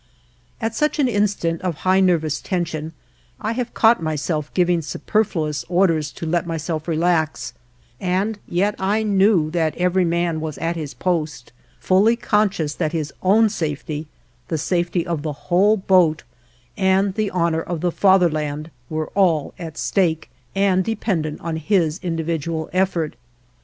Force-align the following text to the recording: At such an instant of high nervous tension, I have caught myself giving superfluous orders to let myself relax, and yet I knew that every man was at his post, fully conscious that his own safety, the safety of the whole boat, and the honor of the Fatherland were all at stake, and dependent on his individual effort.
At 0.59 0.73
such 0.73 0.97
an 0.97 1.07
instant 1.07 1.61
of 1.61 1.75
high 1.85 1.99
nervous 1.99 2.41
tension, 2.41 2.93
I 3.39 3.51
have 3.51 3.75
caught 3.75 4.01
myself 4.01 4.51
giving 4.55 4.81
superfluous 4.81 5.63
orders 5.69 6.11
to 6.13 6.25
let 6.25 6.47
myself 6.47 6.87
relax, 6.87 7.53
and 7.99 8.39
yet 8.47 8.73
I 8.79 9.03
knew 9.03 9.51
that 9.51 9.75
every 9.77 10.03
man 10.03 10.41
was 10.41 10.57
at 10.57 10.75
his 10.75 10.95
post, 10.95 11.53
fully 11.79 12.15
conscious 12.15 12.73
that 12.73 12.93
his 12.93 13.13
own 13.21 13.47
safety, 13.49 14.07
the 14.47 14.57
safety 14.57 15.05
of 15.05 15.21
the 15.21 15.33
whole 15.33 15.77
boat, 15.77 16.23
and 16.75 17.13
the 17.13 17.29
honor 17.29 17.61
of 17.61 17.81
the 17.81 17.91
Fatherland 17.91 18.71
were 18.89 19.09
all 19.09 19.53
at 19.59 19.77
stake, 19.77 20.31
and 20.55 20.83
dependent 20.83 21.39
on 21.41 21.57
his 21.57 21.99
individual 22.01 22.71
effort. 22.73 23.15